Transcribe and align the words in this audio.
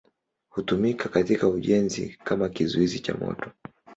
Hutumika 0.49 1.09
katika 1.09 1.47
ujenzi 1.47 2.17
kama 2.23 2.49
kizuizi 2.49 2.99
cha 2.99 3.13
moto. 3.13 3.51